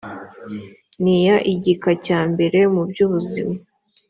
[1.03, 3.55] n iya igika cya mbere mubyubuzima